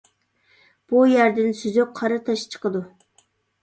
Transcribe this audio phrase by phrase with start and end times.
[0.93, 2.87] بۇ يەردىن سۈزۈك قارا تاش چىقىدۇ.